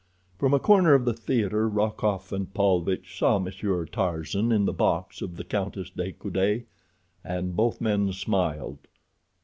[0.39, 5.21] From a corner of the theater Rokoff and Paulvitch saw Monsieur Tarzan in the box
[5.21, 6.65] of the Countess de Coude,
[7.23, 8.79] and both men smiled.